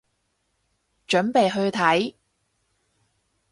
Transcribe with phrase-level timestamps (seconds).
[1.07, 2.15] 準備去睇